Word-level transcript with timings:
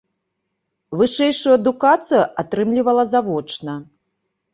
Вышэйшую 1.01 1.53
адукацыю 1.59 2.21
атрымлівала 2.45 3.03
завочна. 3.13 3.77